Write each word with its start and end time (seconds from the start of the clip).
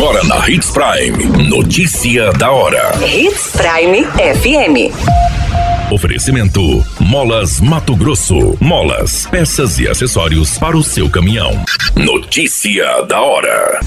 Agora 0.00 0.24
na 0.24 0.48
Hits 0.48 0.70
Prime. 0.70 1.46
Notícia 1.46 2.32
da 2.32 2.50
hora. 2.50 2.90
Hits 3.06 3.52
Prime 3.52 4.02
FM. 4.06 5.92
Oferecimento: 5.92 6.82
Molas 6.98 7.60
Mato 7.60 7.94
Grosso. 7.94 8.56
Molas, 8.58 9.26
peças 9.26 9.78
e 9.78 9.86
acessórios 9.86 10.56
para 10.56 10.74
o 10.74 10.82
seu 10.82 11.10
caminhão. 11.10 11.50
Notícia 11.94 13.02
da 13.02 13.20
hora. 13.20 13.78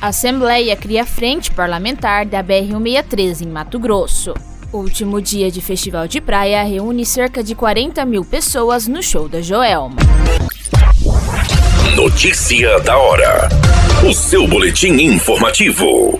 A 0.00 0.06
Assembleia 0.06 0.76
cria 0.76 1.04
frente 1.04 1.50
parlamentar 1.50 2.24
da 2.26 2.40
BR-163 2.40 3.40
em 3.42 3.48
Mato 3.48 3.80
Grosso. 3.80 4.34
O 4.70 4.78
último 4.78 5.20
dia 5.20 5.50
de 5.50 5.60
festival 5.60 6.06
de 6.06 6.20
praia 6.20 6.62
reúne 6.62 7.04
cerca 7.04 7.42
de 7.42 7.56
40 7.56 8.04
mil 8.04 8.24
pessoas 8.24 8.86
no 8.86 9.02
show 9.02 9.28
da 9.28 9.42
Joelma. 9.42 9.96
Notícia 11.96 12.78
da 12.78 12.96
hora. 12.96 13.48
O 14.02 14.12
seu 14.12 14.46
boletim 14.46 15.00
informativo. 15.00 16.18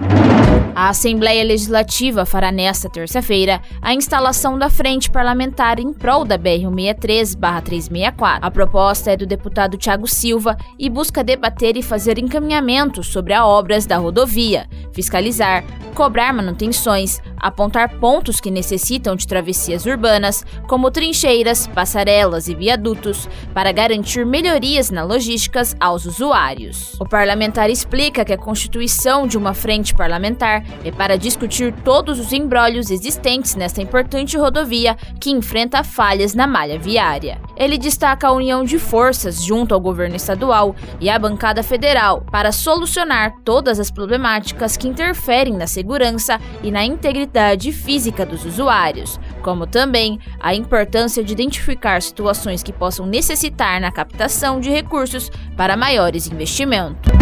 A 0.74 0.88
Assembleia 0.88 1.44
Legislativa 1.44 2.24
fará 2.24 2.50
nesta 2.50 2.88
terça-feira 2.88 3.60
a 3.82 3.92
instalação 3.92 4.58
da 4.58 4.70
Frente 4.70 5.10
Parlamentar 5.10 5.78
em 5.78 5.92
prol 5.92 6.24
da 6.24 6.38
BR-163-364. 6.38 8.38
A 8.40 8.50
proposta 8.50 9.10
é 9.10 9.18
do 9.18 9.26
deputado 9.26 9.76
Tiago 9.76 10.08
Silva 10.08 10.56
e 10.78 10.88
busca 10.88 11.22
debater 11.22 11.76
e 11.76 11.82
fazer 11.82 12.18
encaminhamentos 12.18 13.08
sobre 13.08 13.34
as 13.34 13.42
obras 13.42 13.84
da 13.84 13.98
rodovia, 13.98 14.66
fiscalizar, 14.94 15.62
cobrar 15.94 16.32
manutenções, 16.32 17.20
apontar 17.44 17.98
pontos 17.98 18.40
que 18.40 18.50
necessitam 18.50 19.14
de 19.14 19.26
travessias 19.26 19.84
urbanas, 19.84 20.46
como 20.66 20.90
trincheiras, 20.90 21.66
passarelas 21.66 22.48
e 22.48 22.54
viadutos, 22.54 23.28
para 23.52 23.70
garantir 23.70 24.24
melhorias 24.24 24.90
na 24.90 25.04
logísticas 25.04 25.76
aos 25.78 26.06
usuários. 26.06 26.98
O 26.98 27.04
parlamentar 27.04 27.68
explica 27.68 28.24
que 28.24 28.32
a 28.32 28.38
constituição 28.38 29.26
de 29.26 29.36
uma 29.36 29.52
frente 29.52 29.94
parlamentar 29.94 30.64
é 30.82 30.90
para 30.90 31.18
discutir 31.18 31.74
todos 31.84 32.18
os 32.18 32.32
embrólios 32.32 32.90
existentes 32.90 33.54
nesta 33.54 33.82
importante 33.82 34.38
rodovia 34.38 34.96
que 35.20 35.30
enfrenta 35.30 35.84
falhas 35.84 36.34
na 36.34 36.46
malha 36.46 36.78
viária. 36.78 37.38
Ele 37.58 37.76
destaca 37.76 38.26
a 38.26 38.32
união 38.32 38.64
de 38.64 38.78
forças 38.78 39.42
junto 39.42 39.74
ao 39.74 39.80
governo 39.80 40.16
estadual 40.16 40.74
e 40.98 41.10
à 41.10 41.18
bancada 41.18 41.62
federal 41.62 42.24
para 42.32 42.52
solucionar 42.52 43.34
todas 43.44 43.78
as 43.78 43.90
problemáticas 43.90 44.78
que 44.78 44.88
interferem 44.88 45.54
na 45.54 45.66
segurança 45.66 46.40
e 46.62 46.70
na 46.70 46.82
integridade 46.82 47.33
física 47.72 48.24
dos 48.24 48.44
usuários, 48.44 49.18
como 49.42 49.66
também 49.66 50.18
a 50.40 50.54
importância 50.54 51.22
de 51.22 51.32
identificar 51.32 52.00
situações 52.00 52.62
que 52.62 52.72
possam 52.72 53.06
necessitar 53.06 53.80
na 53.80 53.90
captação 53.90 54.60
de 54.60 54.70
recursos 54.70 55.30
para 55.56 55.76
maiores 55.76 56.26
investimentos. 56.26 57.14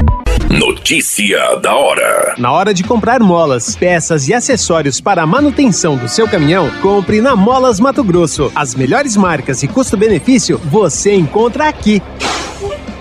Notícia 0.50 1.56
da 1.56 1.74
hora. 1.74 2.34
Na 2.36 2.52
hora 2.52 2.74
de 2.74 2.84
comprar 2.84 3.20
molas, 3.20 3.74
peças 3.74 4.28
e 4.28 4.34
acessórios 4.34 5.00
para 5.00 5.22
a 5.22 5.26
manutenção 5.26 5.96
do 5.96 6.08
seu 6.08 6.28
caminhão, 6.28 6.70
compre 6.82 7.22
na 7.22 7.34
Molas 7.34 7.80
Mato 7.80 8.04
Grosso. 8.04 8.52
As 8.54 8.74
melhores 8.74 9.16
marcas 9.16 9.62
e 9.62 9.68
custo-benefício 9.68 10.58
você 10.58 11.14
encontra 11.14 11.68
aqui. 11.68 12.02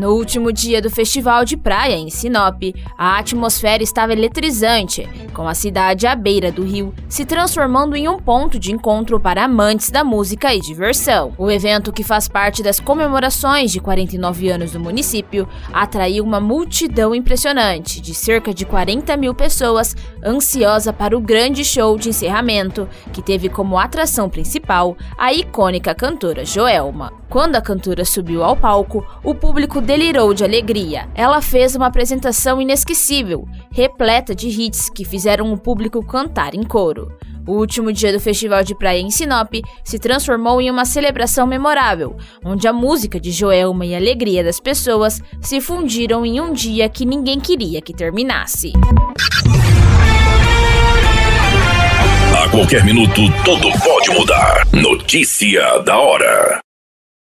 No 0.00 0.14
último 0.14 0.50
dia 0.50 0.80
do 0.80 0.88
festival 0.88 1.44
de 1.44 1.58
praia 1.58 1.94
em 1.94 2.08
Sinop, 2.08 2.62
a 2.96 3.18
atmosfera 3.18 3.82
estava 3.82 4.14
eletrizante, 4.14 5.06
com 5.34 5.46
a 5.46 5.52
cidade 5.52 6.06
à 6.06 6.14
beira 6.16 6.50
do 6.50 6.64
rio 6.64 6.94
se 7.06 7.26
transformando 7.26 7.94
em 7.94 8.08
um 8.08 8.18
ponto 8.18 8.58
de 8.58 8.72
encontro 8.72 9.20
para 9.20 9.44
amantes 9.44 9.90
da 9.90 10.02
música 10.02 10.54
e 10.54 10.60
diversão. 10.60 11.34
O 11.36 11.50
evento, 11.50 11.92
que 11.92 12.02
faz 12.02 12.28
parte 12.28 12.62
das 12.62 12.80
comemorações 12.80 13.70
de 13.72 13.78
49 13.78 14.48
anos 14.48 14.72
do 14.72 14.80
município, 14.80 15.46
atraiu 15.70 16.24
uma 16.24 16.40
multidão 16.40 17.14
impressionante 17.14 18.00
de 18.00 18.14
cerca 18.14 18.54
de 18.54 18.64
40 18.64 19.14
mil 19.18 19.34
pessoas 19.34 19.94
ansiosa 20.24 20.94
para 20.94 21.14
o 21.14 21.20
grande 21.20 21.62
show 21.62 21.98
de 21.98 22.08
encerramento, 22.08 22.88
que 23.12 23.20
teve 23.20 23.50
como 23.50 23.76
atração 23.76 24.30
principal 24.30 24.96
a 25.18 25.30
icônica 25.30 25.94
cantora 25.94 26.42
Joelma. 26.42 27.12
Quando 27.28 27.54
a 27.54 27.60
cantora 27.60 28.04
subiu 28.04 28.42
ao 28.42 28.56
palco, 28.56 29.06
o 29.22 29.34
público 29.34 29.80
delirou 29.90 30.32
de 30.32 30.44
alegria. 30.44 31.08
Ela 31.16 31.42
fez 31.42 31.74
uma 31.74 31.88
apresentação 31.88 32.62
inesquecível, 32.62 33.44
repleta 33.72 34.32
de 34.36 34.46
hits 34.46 34.88
que 34.88 35.04
fizeram 35.04 35.52
o 35.52 35.58
público 35.58 36.00
cantar 36.06 36.54
em 36.54 36.62
coro. 36.62 37.10
O 37.44 37.54
último 37.54 37.92
dia 37.92 38.12
do 38.12 38.20
Festival 38.20 38.62
de 38.62 38.72
Praia 38.72 39.00
em 39.00 39.10
Sinop 39.10 39.52
se 39.82 39.98
transformou 39.98 40.60
em 40.60 40.70
uma 40.70 40.84
celebração 40.84 41.44
memorável, 41.44 42.16
onde 42.44 42.68
a 42.68 42.72
música 42.72 43.18
de 43.18 43.32
Joelma 43.32 43.84
e 43.84 43.92
a 43.92 43.98
alegria 43.98 44.44
das 44.44 44.60
pessoas 44.60 45.20
se 45.40 45.60
fundiram 45.60 46.24
em 46.24 46.40
um 46.40 46.52
dia 46.52 46.88
que 46.88 47.04
ninguém 47.04 47.40
queria 47.40 47.82
que 47.82 47.92
terminasse. 47.92 48.72
A 52.40 52.48
qualquer 52.48 52.84
minuto, 52.84 53.22
tudo 53.44 53.68
pode 53.82 54.10
mudar. 54.10 54.68
Notícia 54.72 55.80
da 55.80 55.98
hora. 55.98 56.60